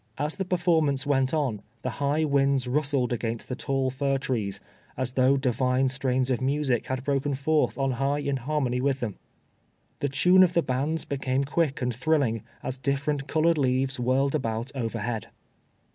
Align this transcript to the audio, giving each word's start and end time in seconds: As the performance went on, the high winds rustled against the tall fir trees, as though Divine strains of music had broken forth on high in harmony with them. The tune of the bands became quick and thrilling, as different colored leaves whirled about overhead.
As 0.17 0.33
the 0.37 0.45
performance 0.45 1.05
went 1.05 1.31
on, 1.31 1.61
the 1.83 1.91
high 2.01 2.25
winds 2.25 2.67
rustled 2.67 3.13
against 3.13 3.47
the 3.47 3.55
tall 3.55 3.91
fir 3.91 4.17
trees, 4.17 4.59
as 4.97 5.11
though 5.11 5.37
Divine 5.37 5.89
strains 5.89 6.31
of 6.31 6.41
music 6.41 6.87
had 6.87 7.03
broken 7.03 7.35
forth 7.35 7.77
on 7.77 7.91
high 7.91 8.17
in 8.17 8.37
harmony 8.37 8.81
with 8.81 8.99
them. 8.99 9.19
The 9.99 10.09
tune 10.09 10.41
of 10.41 10.53
the 10.53 10.63
bands 10.63 11.05
became 11.05 11.43
quick 11.43 11.83
and 11.83 11.93
thrilling, 11.93 12.41
as 12.63 12.79
different 12.79 13.27
colored 13.27 13.59
leaves 13.59 13.99
whirled 13.99 14.33
about 14.33 14.71
overhead. 14.73 15.27